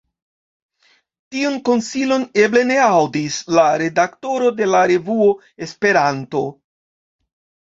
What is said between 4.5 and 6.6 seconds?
de la revuo Esperanto.